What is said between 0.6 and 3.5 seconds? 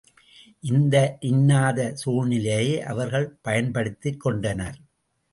இந்த இன்னாத சூழ்நிலையை அவர்கள்